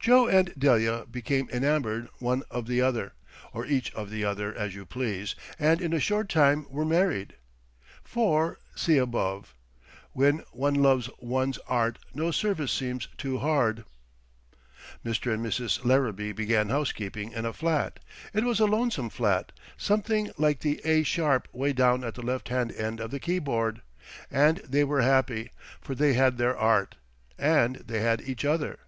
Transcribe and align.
Joe 0.00 0.26
and 0.26 0.52
Delia 0.58 1.06
became 1.08 1.48
enamoured 1.52 2.08
one 2.18 2.42
of 2.50 2.66
the 2.66 2.82
other, 2.82 3.12
or 3.52 3.64
each 3.64 3.94
of 3.94 4.10
the 4.10 4.24
other, 4.24 4.52
as 4.52 4.74
you 4.74 4.84
please, 4.84 5.36
and 5.56 5.80
in 5.80 5.92
a 5.92 6.00
short 6.00 6.28
time 6.28 6.66
were 6.68 6.84
married—for 6.84 8.58
(see 8.74 8.98
above), 8.98 9.54
when 10.10 10.38
one 10.50 10.74
loves 10.74 11.08
one's 11.20 11.58
Art 11.68 12.00
no 12.12 12.32
service 12.32 12.72
seems 12.72 13.06
too 13.16 13.38
hard. 13.38 13.84
Mr. 15.04 15.32
and 15.32 15.46
Mrs. 15.46 15.84
Larrabee 15.84 16.32
began 16.32 16.70
housekeeping 16.70 17.30
in 17.30 17.46
a 17.46 17.52
flat. 17.52 18.00
It 18.34 18.42
was 18.42 18.58
a 18.58 18.66
lonesome 18.66 19.10
flat—something 19.10 20.32
like 20.36 20.58
the 20.58 20.80
A 20.84 21.04
sharp 21.04 21.46
way 21.52 21.72
down 21.72 22.02
at 22.02 22.16
the 22.16 22.22
left 22.26 22.48
hand 22.48 22.72
end 22.72 22.98
of 22.98 23.12
the 23.12 23.20
keyboard. 23.20 23.82
And 24.28 24.56
they 24.68 24.82
were 24.82 25.02
happy; 25.02 25.52
for 25.80 25.94
they 25.94 26.14
had 26.14 26.36
their 26.36 26.58
Art, 26.58 26.96
and 27.38 27.76
they 27.76 28.00
had 28.00 28.22
each 28.28 28.44
other. 28.44 28.80